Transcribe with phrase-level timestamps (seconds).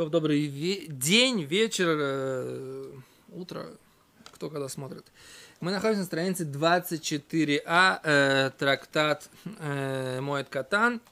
[0.00, 2.90] То добрый ве- день, вечер, э,
[3.32, 3.66] утро,
[4.32, 5.04] кто когда смотрит.
[5.60, 9.28] Мы находимся на странице 24а, э, трактат
[9.58, 11.02] э, Моет Катан,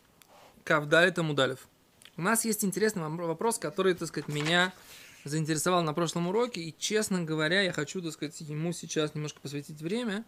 [0.64, 1.68] Кавдали Тамудалев.
[2.16, 4.72] У нас есть интересный вопрос, который, так сказать, меня
[5.22, 9.82] заинтересовал на прошлом уроке, и, честно говоря, я хочу, так сказать, ему сейчас немножко посвятить
[9.82, 10.24] время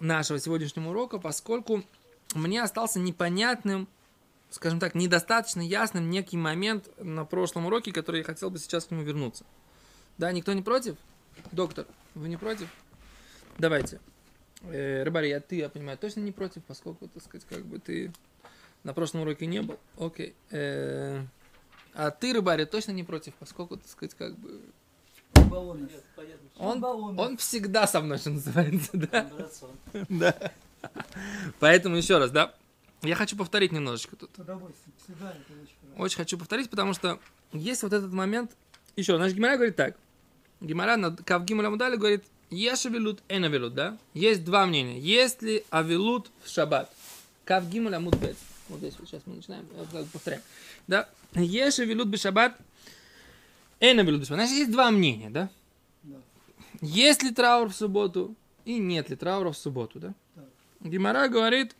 [0.00, 1.84] нашего сегодняшнего урока, поскольку
[2.34, 3.86] мне остался непонятным,
[4.50, 8.90] скажем так, недостаточно ясным некий момент на прошлом уроке, который я хотел бы сейчас к
[8.90, 9.44] нему вернуться.
[10.16, 10.96] Да, никто не против?
[11.52, 12.68] Доктор, вы не против?
[13.58, 14.00] Давайте.
[14.62, 18.12] Э, Рыбари, а ты, я понимаю, точно не против, поскольку, так сказать, как бы ты
[18.82, 19.78] на прошлом уроке не был.
[19.98, 20.34] Окей.
[20.50, 21.22] Э,
[21.94, 24.60] а ты, Рыбари, точно не против, поскольку, так сказать, как бы...
[25.48, 25.90] Баллонов.
[26.58, 27.18] Он, Баллонов.
[27.26, 29.30] он всегда со мной, что называется, да?
[30.08, 30.52] Да.
[31.60, 32.54] Поэтому еще раз, да?
[33.02, 34.30] Я хочу повторить немножечко тут.
[34.38, 34.60] Это
[35.96, 37.20] очень хочу повторить, потому что
[37.52, 38.56] есть вот этот момент.
[38.96, 39.96] Еще, наш Гимара говорит так.
[40.60, 43.96] Гимара на Кавгиму Ламудали говорит, ешь авилут, эн авилут, да?
[44.14, 44.98] Есть два мнения.
[44.98, 46.92] Есть ли авилут в шаббат?
[47.44, 48.36] Кавгиму Ламудбет.
[48.68, 49.66] Вот здесь вот сейчас мы начинаем,
[50.12, 50.42] повторяем.
[50.88, 51.08] Да?
[51.34, 52.58] Ешь авилут бешаббат,
[53.80, 54.46] эн авилут бешаббат.
[54.46, 55.48] Значит, есть два мнения, да?
[56.02, 56.16] Да.
[56.80, 60.14] Есть ли траур в субботу и нет ли траура в субботу, да?
[60.34, 60.44] Так.
[60.80, 61.76] Гимара говорит,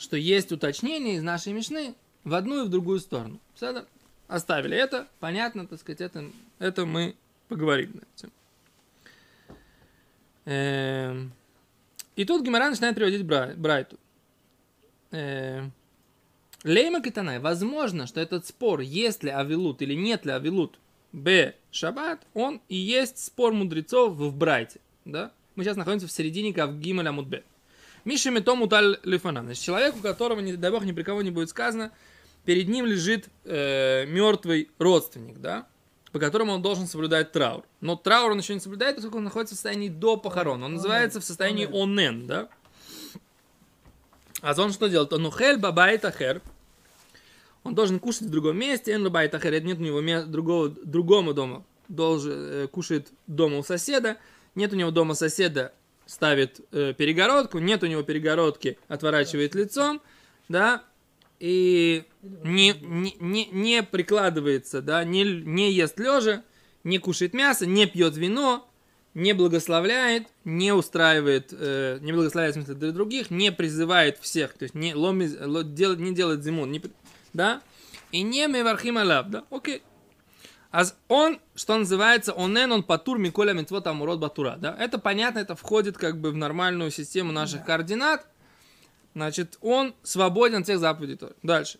[0.00, 3.38] что есть уточнение из нашей Мишны в одну и в другую сторону.
[3.54, 3.84] Все,
[4.28, 6.24] Оставили это, понятно, так сказать, это,
[6.58, 7.16] это мы
[7.48, 8.32] поговорили на этим.
[10.46, 11.32] Эм,
[12.16, 13.98] И тут Гимара начинает приводить Бра- Брайту.
[15.10, 15.72] Эм,
[16.64, 20.78] Лейма Китанай, возможно, что этот спор, есть ли авилут или нет ли авилут
[21.12, 21.54] Б.
[21.72, 24.80] Шаббат, он и есть спор мудрецов в Брайте.
[25.04, 25.32] Да?
[25.56, 27.42] Мы сейчас находимся в середине Кавгималя Мудбе.
[28.04, 29.42] Миша Метом Уталь Лифана.
[29.42, 31.92] Значит, человек, у которого, не дай бог, ни при кого не будет сказано,
[32.44, 35.66] перед ним лежит э, мертвый родственник, да,
[36.12, 37.64] по которому он должен соблюдать траур.
[37.80, 40.62] Но траур он еще не соблюдает, поскольку он находится в состоянии до похорон.
[40.62, 42.48] Он называется в состоянии онен, да.
[44.42, 45.12] А он что делает?
[45.12, 46.40] Он ухель бабайт ахер.
[47.62, 48.92] Он должен кушать в другом месте.
[48.92, 49.06] Эн.
[49.06, 51.64] Это Нет у него другого, другому дома.
[51.88, 54.16] Должен, э, кушает дома у соседа.
[54.54, 55.72] Нет у него дома соседа,
[56.10, 57.58] ставит э, перегородку.
[57.58, 60.02] Нет у него перегородки, отворачивает лицом.
[60.48, 60.82] Да,
[61.38, 66.42] и не, не, не, не прикладывается, да, не, не ест лежа,
[66.82, 68.68] не кушает мясо, не пьет вино,
[69.14, 74.64] не благословляет, не устраивает, э, не благословляет в смысле для других, не призывает всех, то
[74.64, 76.82] есть не, ломиз, ло- дел- не делает зимун, не,
[77.32, 77.62] да,
[78.10, 79.82] и не мевархим алаб, да, окей.
[80.72, 85.56] А он, что называется, онен, он патур миколя митцвот амурот батура, да, это понятно, это
[85.56, 88.26] входит как бы в нормальную систему наших координат,
[89.14, 91.18] Значит, он свободен от всех заповедей.
[91.42, 91.78] Дальше.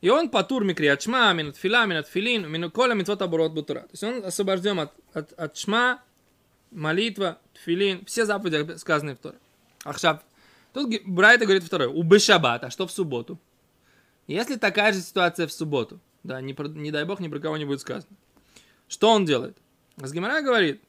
[0.00, 3.80] И он патур микриат шма, минут фила, минут филин, минут коля митцвот оборот бутура.
[3.80, 6.00] То есть он освобожден от, от, от шма,
[6.70, 9.36] молитва, тфилин, все заповеди, сказанные в Торе.
[9.84, 10.22] Ахшаб.
[10.72, 11.88] Тут Брайта говорит второе.
[11.88, 13.38] У а что в субботу?
[14.26, 17.56] Если такая же ситуация в субботу, да, не, про- не дай бог, ни про кого
[17.56, 18.16] не будет сказано.
[18.88, 19.56] Что он делает?
[20.00, 20.80] Асгимара говорит,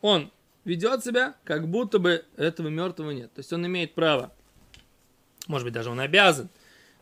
[0.00, 0.30] он
[0.64, 3.32] ведет себя, как будто бы этого мертвого нет.
[3.32, 4.32] То есть он имеет право,
[5.46, 6.48] может быть, даже он обязан,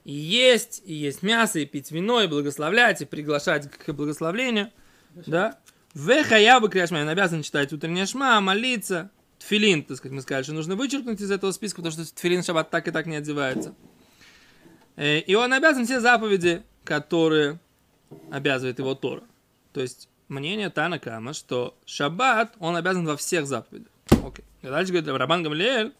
[0.05, 4.71] и есть, и есть мясо, и пить вино, и благословлять, и приглашать к благословлению.
[5.27, 5.59] Да?
[5.93, 9.11] В хаябы кряшма, он обязан читать утреннее шма, молиться.
[9.39, 12.71] Тфилин, так сказать, мы сказали, что нужно вычеркнуть из этого списка, потому что тфилин шаббат
[12.71, 13.75] так и так не одевается.
[14.97, 17.59] Э, И он обязан все заповеди, которые
[18.31, 19.23] обязывает его Тора.
[19.73, 23.93] То есть мнение Танакама, что шаббат, он обязан во всех заповедях.
[24.25, 24.45] Окей.
[24.63, 25.93] И дальше говорит Рабан Гамлиэль,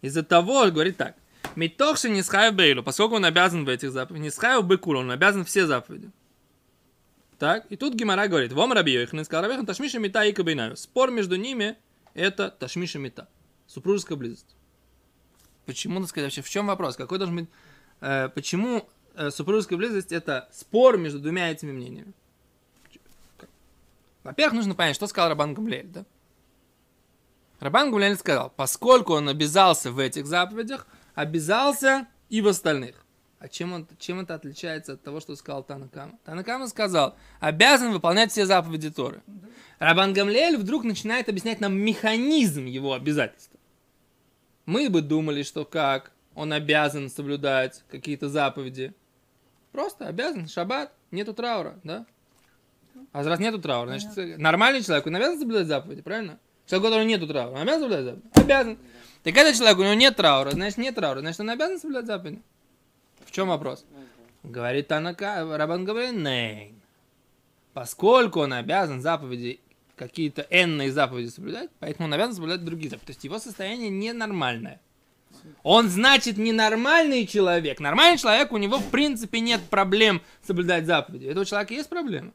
[0.00, 1.16] из-за того, говорит так,
[1.56, 5.66] Митохши не бейлу, поскольку он обязан в этих заповедях, не схаю бекулу, он обязан все
[5.66, 6.10] заповеди.
[7.38, 10.76] Так, и тут Гимара говорит, вом раби Йоханан сказал Рабихан Ташмиша Мита и Кабинаю.
[10.76, 11.76] Спор между ними
[12.14, 13.28] это Ташмиша Мита,
[13.66, 14.54] супружеская близость.
[15.66, 16.96] Почему, так сказать, вообще, в чем вопрос?
[16.96, 17.48] Какой должен быть,
[18.00, 18.88] э, почему
[19.30, 22.12] супружеская близость это спор между двумя этими мнениями?
[24.22, 26.04] Во-первых, нужно понять, что сказал Рабан Гамлиэль, да?
[27.60, 33.04] Рабан Гамлиэль сказал, поскольку он обязался в этих заповедях, обязался и в остальных.
[33.38, 36.18] А чем, он, чем это отличается от того, что сказал Танакама?
[36.24, 39.22] Танакама сказал, обязан выполнять все заповеди Торы.
[39.78, 43.60] Рабан Гамлиэль вдруг начинает объяснять нам механизм его обязательства.
[44.64, 48.94] Мы бы думали, что как он обязан соблюдать какие-то заповеди.
[49.74, 52.06] Просто обязан, шаббат, нету траура, да?
[53.10, 56.38] А раз нету траура, значит, нормальный человек, он обязан соблюдать заповеди, правильно?
[56.66, 58.28] Человек, у которого нету траура, он обязан соблюдать заповеди?
[58.34, 58.78] Обязан.
[59.24, 62.42] Так этот человек, у него нет траура, значит, нет траура, значит, он обязан соблюдать заповеди.
[63.26, 63.84] В чем вопрос?
[64.44, 66.80] Говорит Танака, Рабан говорит, нейн.
[67.72, 69.58] Поскольку он обязан заповеди,
[69.96, 73.06] какие-то энные заповеди соблюдать, поэтому он обязан соблюдать другие заповеди.
[73.06, 74.80] То есть его состояние ненормальное.
[75.62, 77.80] Он, значит, ненормальный человек.
[77.80, 81.26] Нормальный человек, у него, в принципе, нет проблем соблюдать заповеди.
[81.26, 82.32] У этого человека есть проблемы.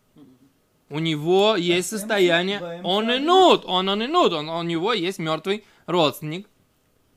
[0.89, 5.19] У него есть состояние, он и нут, он, он и нут, он, у него есть
[5.19, 6.47] мертвый родственник,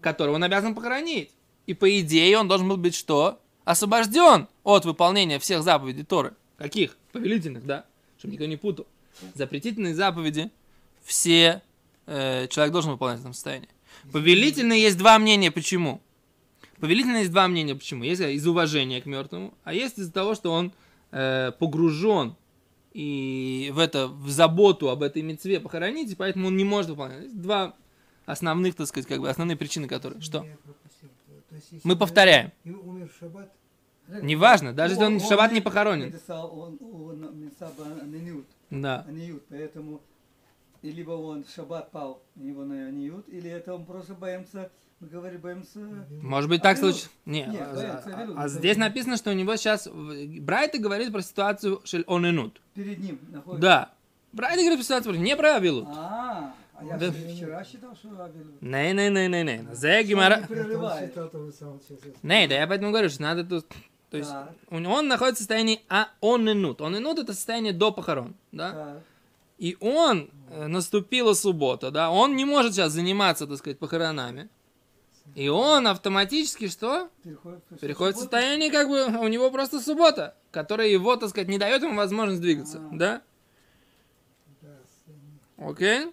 [0.02, 1.30] которого он обязан похоронить.
[1.66, 3.40] И по идее он должен был быть что?
[3.64, 6.34] Освобожден от выполнения всех заповедей Торы.
[6.58, 6.96] Каких?
[7.12, 7.86] Повелительных, да?
[8.18, 8.86] Чтобы никто не путал.
[9.34, 10.50] Запретительные заповеди
[11.02, 11.62] все
[12.06, 13.68] э, человек должен выполнять в этом состоянии.
[14.10, 16.00] Повелительные есть два мнения, почему.
[16.80, 18.04] Повелительные есть два мнения, почему.
[18.04, 20.72] Есть из уважения к мертвому, а есть из-за того, что он
[21.12, 22.34] э, погружен
[22.92, 27.22] и в это, в заботу об этой мецве похоронить, и поэтому он не может выполнять.
[27.22, 27.74] Есть два
[28.26, 30.20] основных, так сказать, как бы основные причины, которые.
[30.20, 30.44] Что?
[31.50, 32.52] Есть, Мы повторяем.
[33.18, 33.52] Шаббат.
[34.08, 36.12] Неважно, даже если он в шаббат не похоронен.
[36.28, 37.50] Он, он
[38.70, 39.06] Да.
[39.48, 40.00] поэтому
[40.82, 44.70] и либо он в шаббат пал, у него на аниют, или это он просто боимся,
[45.00, 45.80] мы говорим, боимся...
[46.22, 47.10] Может быть, так случилось.
[47.24, 48.36] Не, Нет, а, боятся а- Авилут.
[48.38, 49.88] а здесь написано, что у него сейчас.
[49.88, 52.60] Брайта говорит про ситуацию шель он инут.
[52.74, 53.60] Перед ним находится.
[53.62, 53.92] Да.
[54.32, 55.88] Брайта говорит про ситуацию не про Авилут.
[55.88, 57.10] А, а я Да.
[57.10, 58.60] вчера считал, что Авилут.
[58.62, 59.74] Не, не, не, не, не.
[59.74, 60.46] Зе гемора.
[62.22, 63.66] Не да я поэтому говорю, что надо тут.
[64.10, 64.30] То есть
[64.70, 66.80] него- он находится в состоянии а он инут.
[66.80, 68.72] Он инут это состояние до похорон, да?
[68.72, 69.02] Так.
[69.62, 72.10] И он э, наступила суббота, да?
[72.10, 74.48] Он не может сейчас заниматься, так сказать, похоронами.
[75.36, 77.08] И он автоматически что?
[77.22, 81.58] Переходит, Переходит в состояние, как бы, у него просто суббота, которая его, так сказать, не
[81.58, 82.96] дает ему возможность двигаться, А.
[82.96, 83.22] да?
[85.58, 86.12] Окей?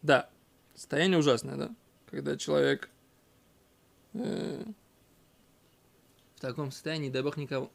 [0.00, 0.30] Да.
[0.74, 1.70] Состояние ужасное, да?
[2.10, 2.88] Когда человек
[4.14, 4.64] э,
[6.36, 7.70] в таком состоянии, дай бог никого.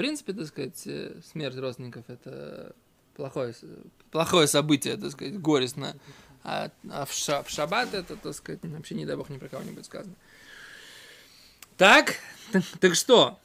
[0.00, 2.74] Принципе, так сказать, э, смерть родственников это
[3.14, 3.54] плохое,
[4.10, 5.94] плохое событие, так сказать, горестно.
[6.42, 9.48] А, а в, ша- в шаббат это, так сказать, вообще, не дай бог, ни про
[9.50, 10.14] кого не будет сказано.
[11.76, 12.14] Так,
[12.50, 13.38] так, так что?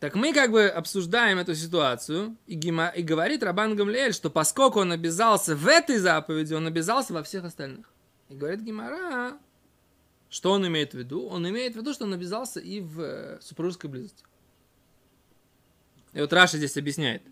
[0.00, 4.80] Так мы как бы обсуждаем эту ситуацию, и, Гима, и говорит Рабан Гамлиэль, что поскольку
[4.80, 7.86] он обязался в этой заповеди, он обязался во всех остальных.
[8.30, 9.38] И говорит Гимара,
[10.28, 11.28] что он имеет в виду?
[11.28, 14.24] Он имеет в виду, что он обязался и в э, супружеской близости.
[16.14, 17.22] И вот Раша здесь объясняет.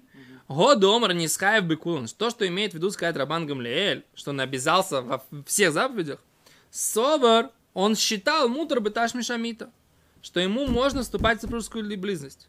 [0.49, 2.07] Годомар не скаев бекулан.
[2.09, 6.21] То, что имеет в виду сказать Рабан Гамлиэль, что он обязался во всех заповедях.
[6.71, 9.71] Собор, он считал мутр беташ мишамита,
[10.21, 12.49] что ему можно вступать в супружескую ли- близость.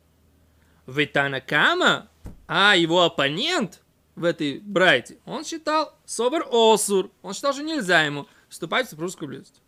[0.85, 2.09] Витана Кама,
[2.47, 3.81] а его оппонент
[4.15, 7.09] в этой брайте, он считал собор осур.
[7.21, 9.62] Он считал, что нельзя ему вступать в супружескую близость.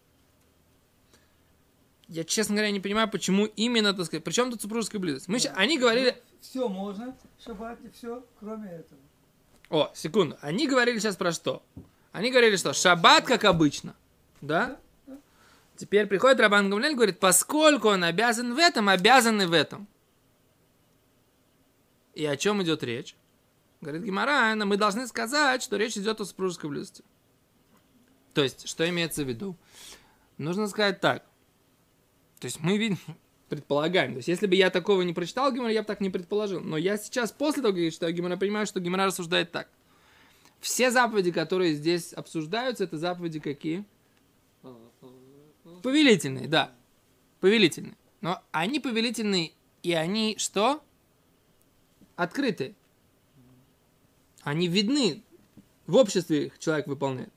[2.15, 5.27] Я, честно говоря, не понимаю, почему именно, так сказать, причем тут супружеская близость.
[5.27, 9.01] Мы ща- они говорили, Все можно в шаббате, все, кроме этого.
[9.69, 10.38] О, секунду.
[10.39, 11.62] Они говорили сейчас про что?
[12.13, 13.97] Они говорили, что шаббат, как обычно.
[14.39, 14.79] Да?
[15.75, 19.85] Теперь приходит Рабан Гамлель и говорит, поскольку он обязан в этом, обязан и в этом.
[22.13, 23.17] И о чем идет речь?
[23.81, 27.03] Говорит Гимара, мы должны сказать, что речь идет о супружеской близости.
[28.33, 29.57] То есть, что имеется в виду?
[30.38, 31.25] Нужно сказать так.
[32.45, 33.00] То есть, мы видим,
[33.50, 34.12] предполагаем.
[34.12, 36.62] То есть, если бы я такого не прочитал Гимара, я бы так не предположил.
[36.62, 39.67] Но я сейчас, после того, как я читаю Гимара, понимаю, что Гимара рассуждает так.
[40.60, 43.84] Все заповеди, которые здесь обсуждаются, это заповеди какие?
[45.81, 46.72] Повелительные, да.
[47.39, 47.98] Повелительные.
[48.22, 50.84] Но они повелительные, и они что?
[52.15, 52.75] Открытые.
[54.43, 55.24] Они видны.
[55.88, 57.34] В обществе их человек выполняет.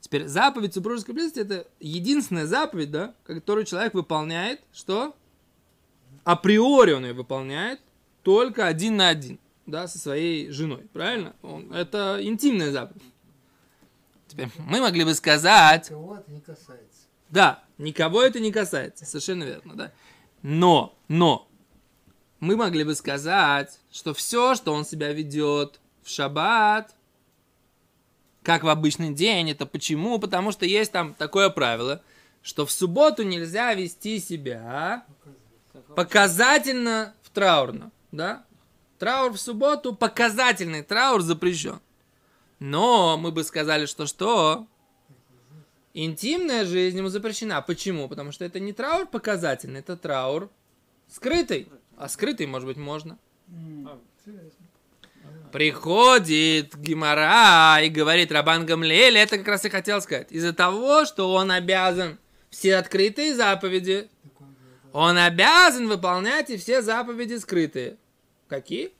[0.00, 5.16] Теперь заповедь супружеской близости это единственная заповедь, да, которую человек выполняет, что?
[6.24, 7.80] Априори он ее выполняет
[8.22, 11.34] только один на один, да, со своей женой, правильно?
[11.42, 13.02] Он, это интимная заповедь.
[14.28, 17.06] Теперь мы могли бы сказать, Кого это не касается.
[17.30, 19.92] да, никого это не касается, совершенно верно, да.
[20.42, 21.48] Но, но,
[22.40, 26.94] мы могли бы сказать, что все, что он себя ведет в шаббат,
[28.42, 30.18] как в обычный день, это почему?
[30.18, 32.02] Потому что есть там такое правило,
[32.42, 35.04] что в субботу нельзя вести себя
[35.94, 38.44] показательно в траурно, да?
[38.98, 41.80] Траур в субботу, показательный траур запрещен.
[42.58, 44.66] Но мы бы сказали, что что?
[45.94, 47.62] Интимная жизнь ему запрещена.
[47.62, 48.08] Почему?
[48.08, 50.50] Потому что это не траур показательный, это траур
[51.08, 51.68] скрытый.
[51.96, 53.18] А скрытый, может быть, можно.
[53.48, 54.67] Интересно.
[55.52, 60.30] Приходит Гимара и говорит Рабан Гамлиэль, это как раз и хотел сказать.
[60.30, 62.18] Из-за того, что он обязан
[62.50, 64.08] все открытые заповеди
[64.92, 67.96] Он обязан выполнять и все заповеди скрытые.
[68.48, 68.92] Какие?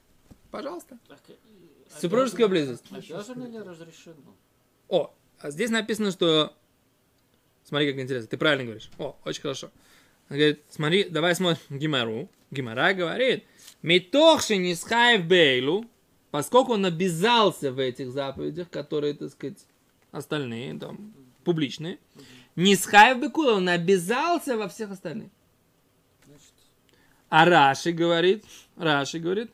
[0.50, 0.98] Пожалуйста.
[1.08, 1.18] Так,
[2.00, 2.84] Супружеская близость.
[2.90, 4.36] Обязан или разрешено?
[4.88, 6.54] О, а здесь написано, что...
[7.64, 8.28] Смотри, как интересно.
[8.28, 8.90] Ты правильно говоришь.
[8.98, 9.70] О, очень хорошо.
[10.30, 12.30] Он говорит, смотри, давай смотрим Гимару.
[12.50, 13.44] Гимара говорит,
[13.82, 15.84] Митохши нисхаев бейлу,
[16.30, 19.58] поскольку он обязался в этих заповедях, которые, так сказать,
[20.10, 21.12] остальные, там,
[21.44, 21.98] публичные,
[22.56, 25.30] нисхаев бекула, он обязался во всех остальных.
[27.30, 28.44] А Раши говорит,
[28.76, 29.50] Раши говорит,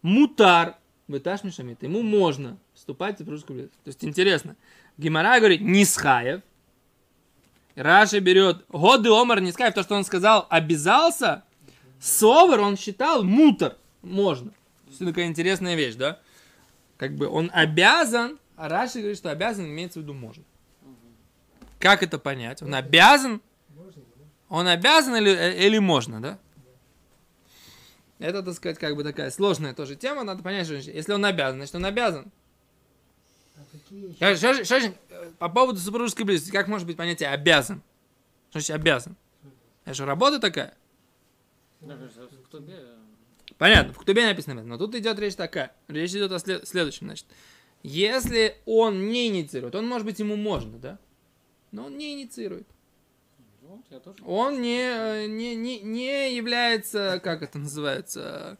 [0.00, 0.76] мутар,
[1.08, 3.78] быташ мишамит, ему можно вступать в супружескую близость.
[3.84, 4.56] То есть интересно,
[4.96, 6.42] Гимара говорит нисхаев,
[7.74, 11.44] Раши берет годы омар нисхаев, то, что он сказал, обязался,
[12.00, 14.52] совар он считал мутар, можно.
[14.96, 16.20] Это такая интересная вещь, да?
[16.96, 20.44] Как бы он обязан, а Раши говорит, что обязан имеется в виду можно.
[21.78, 22.62] Как это понять?
[22.62, 23.40] Он обязан
[24.48, 26.38] он обязан или, э, или можно, да?
[28.18, 31.56] Это, так сказать, как бы такая сложная тоже тема, надо понять, что если он обязан,
[31.58, 32.30] значит он обязан.
[34.20, 34.36] А?
[34.36, 34.94] Что- что- что
[35.38, 37.82] по поводу супружеской близости, как может быть понятие обязан?
[38.50, 39.16] Что значит обязан?
[39.84, 40.74] Это же работа такая.
[42.74, 42.96] э,
[43.62, 45.72] Понятно, в Ктубе написано, но тут идет речь такая.
[45.86, 47.26] Речь идет о след- следующем, значит.
[47.84, 50.98] Если он не инициирует, он, может быть, ему можно, да?
[51.70, 52.66] Но он не инициирует.
[54.02, 54.16] тоже.
[54.26, 58.58] Он не, э, не, не, не является, как это называется,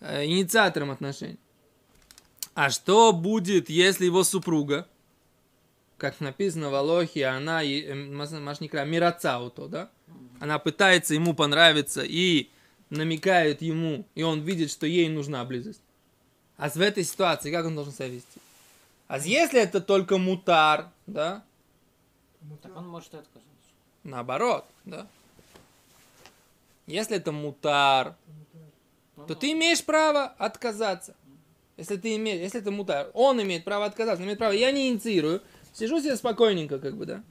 [0.00, 1.38] э, инициатором отношений.
[2.52, 4.86] А что будет, если его супруга,
[5.96, 9.90] как написано в Алохе, она, э, машникра, мирацауто, да?
[10.38, 12.50] Она пытается ему понравиться и
[12.94, 15.80] намекает ему, и он видит, что ей нужна близость.
[16.56, 18.40] А в этой ситуации как он должен себя вести?
[19.08, 21.44] А если это только мутар, да?
[22.62, 23.44] Так он может и отказаться.
[24.02, 25.06] Наоборот, да?
[26.86, 28.16] Если это мутар,
[29.16, 31.14] Ну, то ты имеешь право отказаться.
[31.76, 34.88] Если ты имеешь, если это мутар, он имеет право отказаться, он имеет право, я не
[34.88, 37.22] инициирую, сижу себе спокойненько, как бы, да.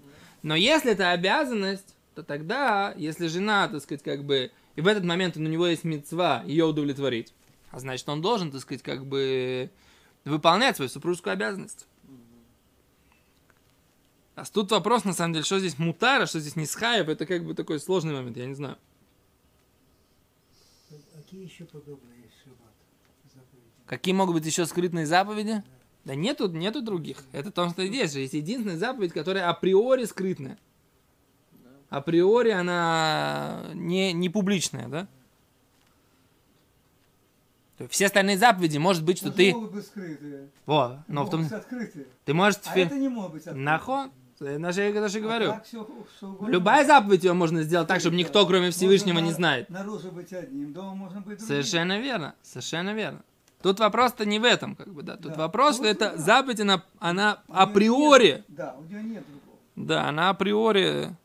[0.42, 5.04] Но если это обязанность, то тогда, если жена, так сказать, как бы, и в этот
[5.04, 7.34] момент у него есть мецва ее удовлетворить,
[7.72, 9.72] а значит, он должен, так сказать, как бы,
[10.26, 11.88] выполнять свою супружескую обязанность.
[14.36, 17.54] А тут вопрос, на самом деле, что здесь мутара, что здесь нисхаев, это как бы
[17.54, 18.78] такой сложный момент, я не знаю.
[21.14, 22.74] Какие еще подобные шаббат?
[23.34, 23.68] заповеди?
[23.86, 25.64] Какие могут быть еще скрытные заповеди?
[26.04, 27.18] Да нету, нету других.
[27.32, 28.16] Это то, что есть.
[28.16, 30.58] Есть единственная заповедь, которая априори скрытная.
[31.98, 35.08] Априори она не, не публичная, да?
[37.90, 39.54] Все остальные заповеди, может быть, что Даже ты...
[39.54, 40.48] могут быть скрытые.
[40.66, 41.44] Во, но в могут том...
[41.44, 42.08] быть открытые.
[42.26, 42.60] Ты можешь...
[42.66, 43.60] А это не может быть открыто.
[43.60, 44.12] Нахон?
[44.40, 45.52] Это же я даже говорю.
[45.52, 46.52] А так всё- всё угодно.
[46.52, 49.70] Любая заповедь ее можно сделать так, чтобы никто, кроме Можно Всевышнего, не на- знает.
[49.70, 51.48] Наружу быть одним, дома можно быть другим.
[51.48, 53.22] Совершенно верно, совершенно верно.
[53.62, 55.16] Тут вопрос-то не в этом, как бы, да.
[55.16, 55.38] Тут Да.
[55.38, 56.18] вопрос, что Вот это да.
[56.18, 59.58] заповедь, она, она У априори, нет- Да, у нее нет другого.
[59.76, 61.16] да, она априори...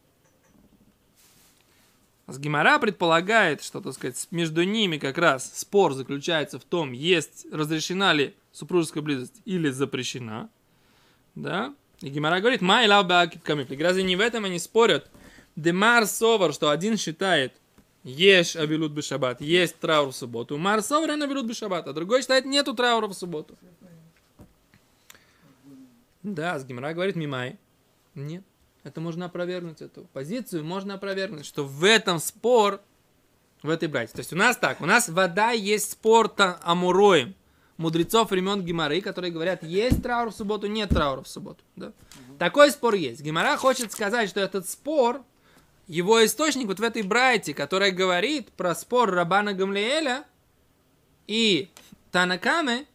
[2.37, 8.13] Гимара предполагает, что, так сказать, между ними как раз спор заключается в том, есть, разрешена
[8.13, 10.51] ли супружеская близость или запрещена,
[11.35, 11.75] да.
[12.01, 13.07] И Гимара говорит, май лав
[13.43, 13.81] камифлик.
[13.81, 15.11] Разве не в этом они спорят?
[15.57, 17.55] Демар совар, что один считает,
[18.05, 20.59] ешь авилут бы шаббат, есть траур в субботу.
[20.59, 23.57] Мар совар на авилут бы шаббат, а другой считает, нету траура в субботу.
[26.23, 27.57] Да, с Гимара говорит, мимай.
[28.15, 28.45] Нет.
[28.88, 32.80] Это можно опровергнуть, эту позицию можно опровергнуть, что в этом спор,
[33.62, 34.14] в этой братье.
[34.14, 37.35] То есть у нас так, у нас вода есть спор амуроем,
[37.76, 41.62] мудрецов времен Гимары, которые говорят, есть траур в субботу, нет траура в субботу.
[41.76, 41.92] Да?
[42.38, 43.21] Такой спор есть.
[43.21, 45.23] Гимара хочет сказать, что этот спор,
[45.87, 50.25] его источник вот в этой брайте, которая говорит про спор Рабана Гамлиэля
[51.26, 51.68] и
[52.11, 52.87] Танакамы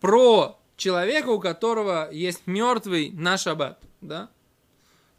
[0.00, 4.28] про человека, у которого есть мертвый на шаббат, да?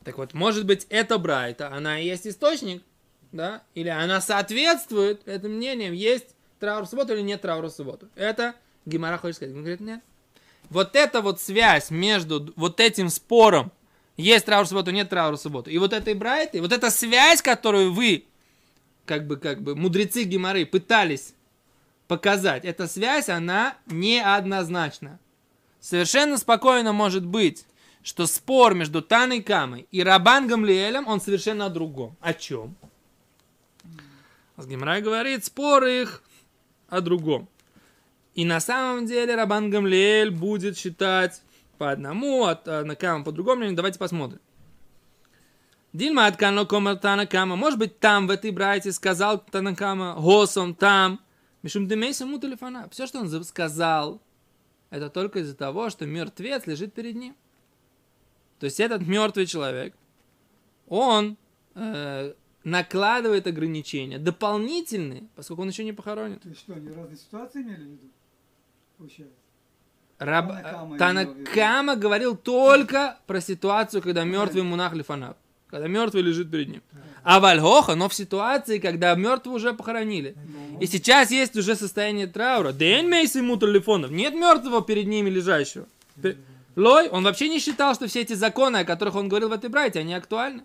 [0.03, 2.83] Так вот, может быть, эта брайта, она и есть источник,
[3.31, 3.63] да?
[3.73, 8.07] Или она соответствует этим мнениям, есть траур в субботу или нет траура в субботу.
[8.15, 9.55] Это Гимара хочет сказать.
[9.55, 10.01] Он говорит, нет.
[10.69, 13.71] Вот эта вот связь между вот этим спором,
[14.17, 17.41] есть траур в субботу, нет траура в субботу, и вот этой брайтой, вот эта связь,
[17.41, 18.25] которую вы,
[19.05, 21.33] как бы, как бы, мудрецы Гимары пытались
[22.07, 25.19] показать, эта связь, она неоднозначна.
[25.79, 27.65] Совершенно спокойно может быть,
[28.03, 32.15] что спор между Таной Камой и Рабан Гамлиэлем, он совершенно о другом.
[32.21, 32.75] О чем?
[34.57, 36.23] Гимрай говорит, спор их
[36.87, 37.49] о другом.
[38.35, 41.41] И на самом деле Рабан Гамлиэль будет считать
[41.77, 43.71] по одному, а Тана Кама по другому.
[43.73, 44.39] Давайте посмотрим.
[45.91, 47.55] Дильма от Канло Комар Танакама.
[47.55, 51.19] Может быть, там, в этой брайте, сказал Танакама, Госом, там.
[51.61, 52.89] Мишум Демейса ему телефона.
[52.91, 54.19] Все, что он за- сказал,
[54.89, 57.35] это только из-за того, что мертвец лежит перед ним.
[58.63, 59.93] То есть этот мертвый человек,
[60.87, 61.35] он
[61.75, 66.39] э, накладывает ограничения дополнительные, поскольку он еще не похоронен.
[66.39, 68.09] То есть что, они разные ситуации имели в виду?
[68.97, 69.35] Получается.
[70.17, 70.47] Раб...
[70.47, 75.35] Танакама Танакама говорил только про ситуацию, когда мертвый мунах лифанав.
[75.67, 76.81] Когда мертвый лежит перед ним.
[77.21, 80.37] А Вальхоха, но в ситуации, когда мертвого уже похоронили.
[80.79, 82.71] И сейчас есть уже состояние траура.
[82.71, 84.11] День мейс ему телефонов.
[84.11, 85.85] Нет мертвого перед ними лежащего.
[86.75, 89.69] Лой, он вообще не считал, что все эти законы, о которых он говорил в этой
[89.69, 90.63] брате, они актуальны.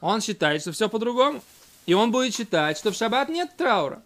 [0.00, 1.42] Он считает, что все по-другому.
[1.86, 4.02] И он будет считать, что в шаббат нет траура.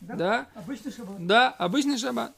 [0.00, 0.14] Да?
[0.14, 0.46] Да?
[0.54, 1.26] Обычный шаббат.
[1.26, 2.32] Да, обычный шаббат.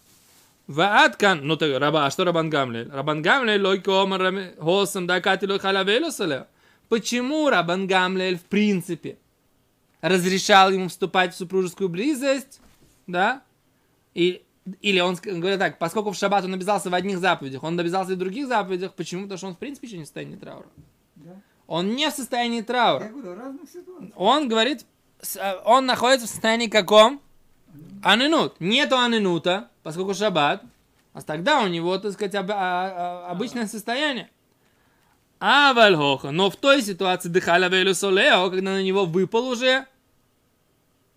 [0.67, 2.91] Вааткан, ну так, раба, а что Рабан Гамлель?
[2.91, 6.47] Рабан Гамлель, лой комар рами- госом да кати лой халавелю сале.
[6.89, 9.17] Почему Рабан Гамлель в принципе
[10.01, 12.61] разрешал ему вступать в супружескую близость,
[13.07, 13.43] да?
[14.15, 14.43] И,
[14.81, 18.15] или он говорит так, поскольку в шаббат он обязался в одних заповедях, он обязался и
[18.17, 19.23] в других заповедях, почему?
[19.23, 20.67] Потому что он в принципе еще не в состоянии траура.
[21.17, 21.41] Да?
[21.67, 23.05] Он не в состоянии траура.
[23.05, 24.13] Я говорю, разных ситуаций.
[24.17, 24.87] Он говорит,
[25.37, 27.21] э, он находится в состоянии каком?
[28.03, 28.55] Анинут.
[28.61, 30.63] Нету анинута, поскольку шаббат.
[31.13, 34.29] А тогда у него, так сказать, об- а- а- обычное состояние.
[35.41, 36.31] А вальхоха.
[36.31, 39.87] Но в той ситуации дыхаля вейлю солео, когда на него выпал уже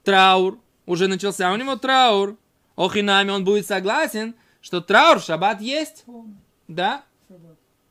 [0.04, 2.38] траур, уже начался у него траур.
[2.80, 6.06] Охинами он будет согласен, что траур шаббат есть.
[6.70, 7.04] Да?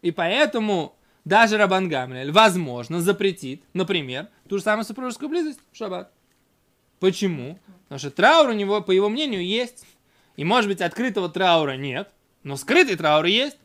[0.00, 6.10] И поэтому даже Рабан Гамлиэль, возможно, запретит, например, ту же самую супружескую близость в шаббат.
[7.00, 7.58] Почему?
[7.82, 9.84] Потому что траур у него, по его мнению, есть.
[10.36, 12.08] И, может быть, открытого траура нет,
[12.42, 13.58] но скрытый траур есть.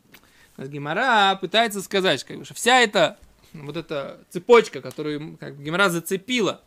[0.58, 3.18] Гемора пытается сказать, как бы, что вся эта
[3.54, 6.60] вот эта цепочка, которую как бы, Гемора зацепила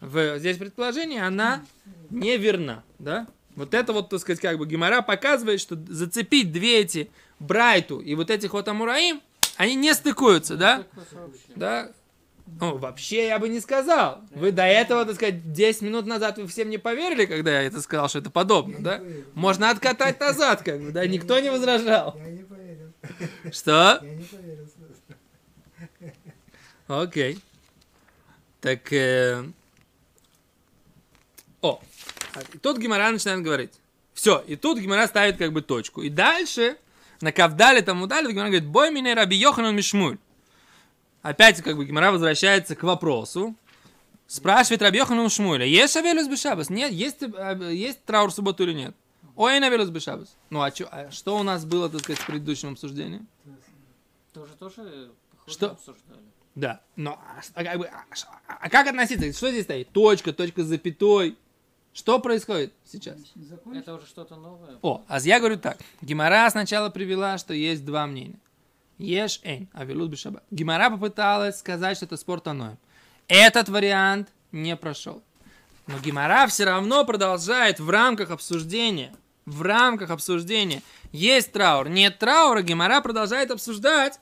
[0.00, 1.64] в здесь предположение, она
[2.10, 3.26] неверна, да?
[3.56, 8.14] Вот это вот, так сказать, как бы Гемора показывает, что зацепить две эти Брайту и
[8.14, 9.20] вот этих вот Амураим,
[9.56, 10.84] они не стыкуются, да?
[11.54, 11.90] Да?
[12.60, 14.20] Ну, вообще я бы не сказал.
[14.30, 17.80] Вы до этого, так сказать, 10 минут назад вы всем не поверили, когда я это
[17.80, 19.00] сказал, что это подобно, да?
[19.34, 21.06] Можно откатать назад, как бы, да?
[21.06, 22.16] Никто не возражал.
[22.18, 22.92] Я не поверил.
[23.50, 24.00] Что?
[24.02, 24.66] Я не поверил.
[26.88, 27.40] Окей.
[28.60, 29.44] Так, э,
[32.54, 33.72] и тут Гимара начинает говорить.
[34.14, 36.02] Все, и тут Гимара ставит как бы точку.
[36.02, 36.76] И дальше,
[37.20, 40.18] на Кавдале там удали, Гимара говорит, бой меня Раби Йоханан Мишмуль.
[41.22, 43.54] Опять как бы Гимара возвращается к вопросу.
[44.26, 46.68] Спрашивает Раби Йоханан Шмуля, есть Авелюс Бешабас?
[46.68, 48.96] Нет, есть, э, есть траур в субботу или нет?
[49.36, 50.34] Ой, Авелюс Бешабас.
[50.50, 53.20] Ну, а, чё- а что у нас было, так сказать, в предыдущем обсуждении?
[54.32, 55.10] Тоже тоже
[55.46, 55.70] Что?
[55.72, 56.22] обсуждали.
[56.56, 58.04] Да, но а, а а,
[58.48, 59.32] а- а как относиться?
[59.32, 59.90] Что здесь стоит?
[59.90, 61.36] Точка, точка с запятой.
[61.96, 63.16] Что происходит сейчас?
[63.74, 64.76] Это уже что-то новое.
[64.82, 65.78] О, а я говорю так.
[66.02, 68.38] Гимара сначала привела, что есть два мнения.
[68.98, 70.42] Ешь эйн, а велут бешаба.
[70.50, 72.76] Гимара попыталась сказать, что это спорт аноем.
[73.28, 75.22] Этот вариант не прошел.
[75.86, 79.14] Но Гимара все равно продолжает в рамках обсуждения.
[79.46, 80.82] В рамках обсуждения.
[81.12, 84.20] Есть траур, нет траура, Гимара продолжает обсуждать.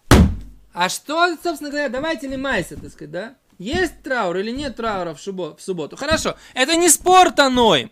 [0.73, 3.35] А что, собственно говоря, давайте лимайся, так сказать, да?
[3.59, 5.97] Есть траур или нет траура в, шубо- в субботу?
[5.97, 7.91] Хорошо, это не спорт аноем.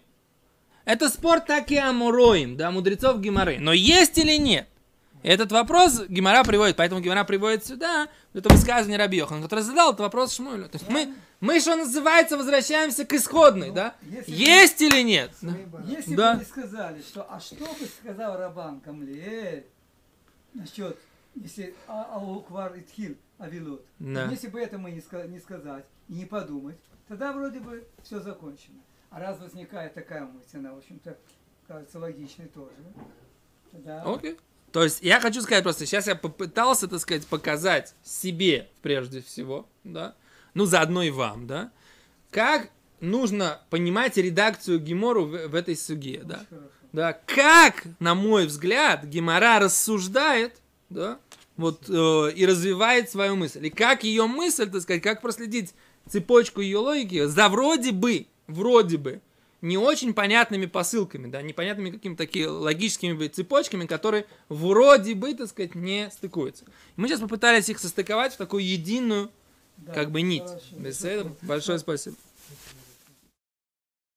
[0.84, 3.58] Это спор так и амуроим, да, мудрецов Гимары.
[3.60, 4.68] Но есть или нет?
[5.22, 10.00] Этот вопрос Гимара приводит, поэтому Гимара приводит сюда это высказывание Раби Йохан, который задал этот
[10.00, 10.68] вопрос Шмуэлю.
[10.68, 13.94] То есть мы, мы, что называется, возвращаемся к исходной, да?
[14.02, 15.30] если- Есть или нет?
[15.86, 16.34] Если Да.
[16.34, 19.64] бы не сказали, что а что бы сказал Рабан Камлиэль
[20.54, 20.98] насчет,
[21.36, 24.26] если а- Ауквар Итхил Авилот, Да.
[24.30, 26.76] если бы это мы не, ска- не сказать и не подумать,
[27.08, 28.78] тогда вроде бы все закончено.
[29.10, 31.18] А раз возникает такая мысль, она, в общем-то,
[31.66, 32.72] кажется логичной тоже,
[33.72, 34.38] тогда Окей.
[34.70, 39.66] То есть я хочу сказать просто, сейчас я попытался, так сказать, показать себе прежде всего,
[39.84, 40.14] да,
[40.54, 41.72] ну заодно и вам, да,
[42.30, 46.36] как нужно понимать редакцию Гемору в, в этой суге, да.
[46.36, 46.68] очень хорошо.
[46.92, 51.18] Да, как, на мой взгляд, Гемора рассуждает, да,
[51.56, 53.66] вот, э, и развивает свою мысль.
[53.66, 55.74] И как ее мысль, так сказать, как проследить
[56.08, 59.20] цепочку ее логики за вроде бы, вроде бы,
[59.60, 65.76] не очень понятными посылками, да, непонятными какими-то такими логическими цепочками, которые вроде бы, так сказать,
[65.76, 66.64] не стыкуются.
[66.96, 69.30] Мы сейчас попытались их состыковать в такую единую,
[69.76, 70.42] Да, как бы, нить.
[70.42, 70.66] хорошо.
[70.76, 72.16] Без этого большое спасибо.
[72.16, 72.31] Спасибо.